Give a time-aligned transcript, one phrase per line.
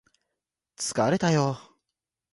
[0.77, 1.59] 疲れたよ